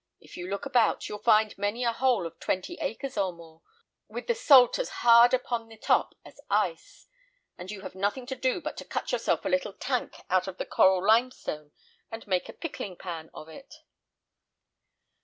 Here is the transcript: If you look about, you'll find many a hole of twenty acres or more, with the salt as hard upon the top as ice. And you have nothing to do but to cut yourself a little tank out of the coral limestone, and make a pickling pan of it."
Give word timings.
If 0.19 0.35
you 0.35 0.49
look 0.49 0.65
about, 0.65 1.07
you'll 1.07 1.19
find 1.19 1.55
many 1.59 1.83
a 1.83 1.91
hole 1.93 2.25
of 2.25 2.39
twenty 2.39 2.73
acres 2.81 3.19
or 3.19 3.31
more, 3.31 3.61
with 4.07 4.25
the 4.25 4.33
salt 4.33 4.79
as 4.79 4.89
hard 5.05 5.31
upon 5.31 5.67
the 5.67 5.77
top 5.77 6.15
as 6.25 6.41
ice. 6.49 7.05
And 7.55 7.69
you 7.69 7.81
have 7.81 7.93
nothing 7.93 8.25
to 8.25 8.35
do 8.35 8.61
but 8.61 8.77
to 8.77 8.83
cut 8.83 9.11
yourself 9.11 9.45
a 9.45 9.49
little 9.49 9.73
tank 9.73 10.15
out 10.27 10.47
of 10.47 10.57
the 10.57 10.65
coral 10.65 11.05
limestone, 11.05 11.71
and 12.09 12.25
make 12.25 12.49
a 12.49 12.53
pickling 12.53 12.95
pan 12.95 13.29
of 13.31 13.47
it." 13.47 13.75